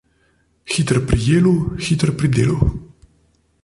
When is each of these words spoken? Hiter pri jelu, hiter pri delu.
Hiter 0.75 0.97
pri 1.11 1.19
jelu, 1.27 1.53
hiter 1.89 2.17
pri 2.17 2.33
delu. 2.39 2.59